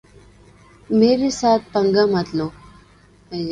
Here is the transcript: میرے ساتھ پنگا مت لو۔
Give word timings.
میرے 0.99 1.29
ساتھ 1.39 1.63
پنگا 1.73 2.03
مت 2.13 2.27
لو۔ 2.37 2.47